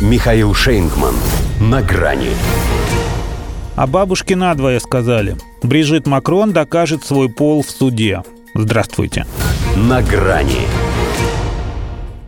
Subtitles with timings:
[0.00, 1.14] Михаил Шейнгман.
[1.60, 2.30] На грани.
[3.76, 5.36] А бабушки надвое сказали.
[5.62, 8.22] Брижит Макрон докажет свой пол в суде.
[8.54, 9.26] Здравствуйте.
[9.76, 10.62] На грани.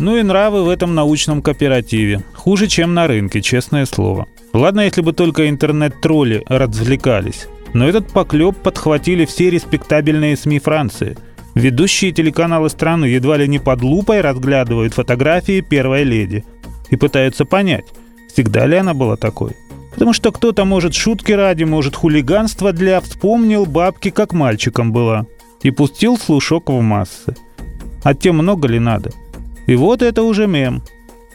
[0.00, 2.24] Ну и нравы в этом научном кооперативе.
[2.34, 4.26] Хуже, чем на рынке, честное слово.
[4.52, 7.46] Ладно, если бы только интернет-тролли развлекались.
[7.72, 11.16] Но этот поклеп подхватили все респектабельные СМИ Франции.
[11.54, 16.44] Ведущие телеканалы страны едва ли не под лупой разглядывают фотографии первой леди–
[16.90, 17.86] и пытаются понять,
[18.28, 19.52] всегда ли она была такой.
[19.92, 25.26] Потому что кто-то, может, шутки ради, может, хулиганство для, вспомнил бабки, как мальчиком была,
[25.62, 27.34] и пустил слушок в массы.
[28.02, 29.10] А тем много ли надо?
[29.66, 30.82] И вот это уже мем.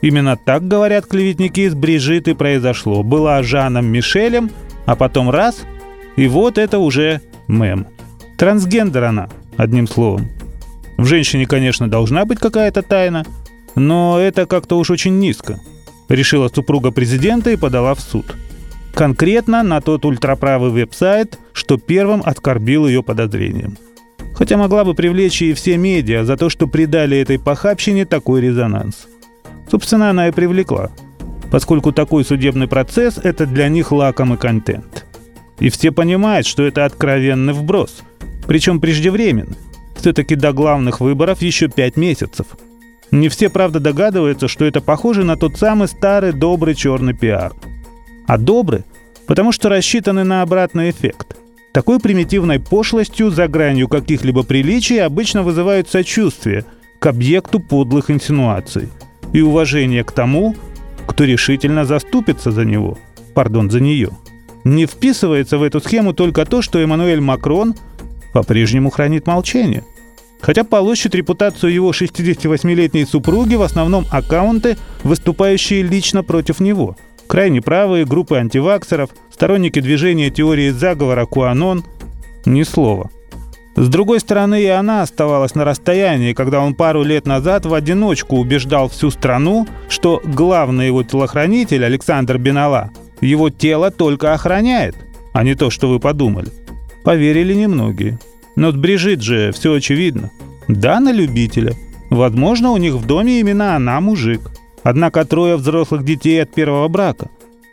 [0.00, 3.02] Именно так, говорят клеветники из Брижиты, произошло.
[3.02, 4.50] Была Жаном Мишелем,
[4.86, 5.60] а потом раз,
[6.16, 7.86] и вот это уже мем.
[8.38, 10.28] Трансгендер она, одним словом.
[10.96, 13.24] В женщине, конечно, должна быть какая-то тайна–
[13.74, 15.60] но это как-то уж очень низко.
[16.08, 18.36] Решила супруга президента и подала в суд.
[18.94, 23.76] Конкретно на тот ультраправый веб-сайт, что первым оскорбил ее подозрением.
[24.34, 29.06] Хотя могла бы привлечь и все медиа за то, что придали этой похабщине такой резонанс.
[29.70, 30.90] Собственно, она и привлекла,
[31.50, 35.04] поскольку такой судебный процесс– это для них лакомый контент.
[35.58, 38.02] И все понимают, что это откровенный вброс,
[38.46, 39.56] причем преждевременно.
[39.96, 42.46] Все-таки до главных выборов еще пять месяцев–
[43.10, 47.52] не все, правда, догадываются, что это похоже на тот самый старый добрый черный пиар.
[48.26, 48.84] А добрый,
[49.26, 51.36] потому что рассчитаны на обратный эффект.
[51.72, 56.64] Такой примитивной пошлостью за гранью каких-либо приличий обычно вызывают сочувствие
[56.98, 58.88] к объекту подлых инсинуаций
[59.32, 60.56] и уважение к тому,
[61.06, 62.98] кто решительно заступится за него,
[63.34, 64.10] пардон, за нее.
[64.64, 67.74] Не вписывается в эту схему только то, что Эммануэль Макрон
[68.34, 69.84] по-прежнему хранит молчание–
[70.40, 76.96] Хотя получит репутацию его 68-летней супруги в основном аккаунты, выступающие лично против него.
[77.26, 81.84] Крайне правые группы антиваксеров, сторонники движения теории заговора Куанон–
[82.46, 83.10] ни слова.
[83.76, 88.36] С другой стороны, и она оставалась на расстоянии, когда он пару лет назад в одиночку
[88.36, 94.96] убеждал всю страну, что главный его телохранитель Александр Бенала его тело только охраняет,
[95.32, 96.48] а не то, что вы подумали.
[97.04, 98.18] Поверили немногие.
[98.58, 100.32] Но с Брижит же все очевидно.
[100.66, 101.74] Да, на любителя.
[102.10, 104.50] Возможно, у них в доме именно она мужик.
[104.82, 107.28] Однако трое взрослых детей от первого брака,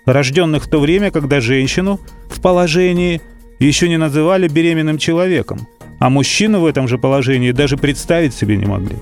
[0.06, 3.20] рожденных в то время, когда женщину в положении
[3.58, 8.66] еще не называли беременным человеком, а мужчину в этом же положении даже представить себе не
[8.66, 8.98] могли.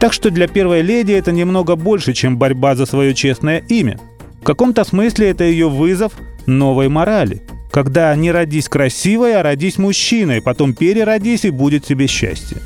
[0.00, 4.00] Так что для первой леди это немного больше, чем борьба за свое честное имя.
[4.40, 6.12] В каком-то смысле это ее вызов
[6.46, 12.58] новой морали– когда не родись красивой, а родись мужчиной, потом переродись и будет тебе счастье.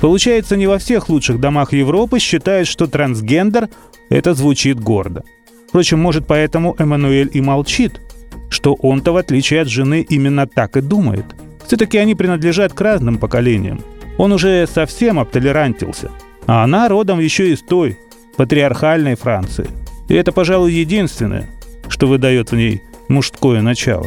[0.00, 3.68] Получается, не во всех лучших домах Европы считают, что трансгендер–
[4.10, 5.24] это звучит гордо.
[5.68, 8.00] Впрочем, может, поэтому Эммануэль и молчит,
[8.48, 11.26] что он-то, в отличие от жены, именно так и думает.
[11.66, 13.82] Все-таки они принадлежат к разным поколениям.
[14.16, 16.10] Он уже совсем обтолерантился,
[16.46, 17.98] а она родом еще из той,
[18.36, 19.68] патриархальной Франции.
[20.08, 21.50] И это, пожалуй, единственное,
[21.88, 24.06] что выдает в ней мужское начало.